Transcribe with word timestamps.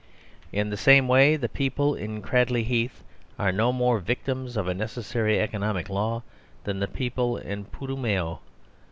In 0.51 0.71
the 0.71 0.77
same 0.77 1.07
way 1.07 1.35
the 1.35 1.47
people 1.47 1.93
in 1.93 2.23
Cradley 2.23 2.63
Heath 2.63 3.03
are 3.37 3.51
no 3.51 3.71
more 3.71 3.99
victims 3.99 4.57
of 4.57 4.67
a 4.67 4.73
necessary 4.73 5.39
economic 5.39 5.89
law 5.89 6.23
than 6.63 6.79
the 6.79 6.87
people 6.87 7.37
in 7.37 7.65
Putumayo. 7.65 8.39